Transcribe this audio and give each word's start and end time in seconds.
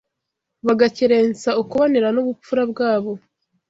bagakerensa 0.65 1.49
ukubonera 1.61 2.07
n’ubupfura 2.11 2.63
bwabo 2.71 3.11